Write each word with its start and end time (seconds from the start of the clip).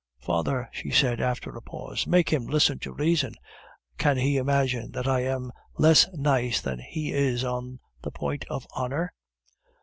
Father," 0.19 0.67
she 0.71 0.89
said 0.89 1.21
after 1.21 1.51
a 1.51 1.61
pause, 1.61 2.07
"make 2.07 2.29
him 2.33 2.47
listen 2.47 2.79
to 2.79 2.91
reason. 2.91 3.35
Can 3.99 4.17
he 4.17 4.37
imagine 4.37 4.93
that 4.93 5.07
I 5.07 5.19
am 5.19 5.51
less 5.77 6.11
nice 6.13 6.59
than 6.59 6.79
he 6.79 7.11
is 7.13 7.43
on 7.43 7.77
the 8.01 8.09
point 8.09 8.43
of 8.49 8.65
honor?" 8.75 9.13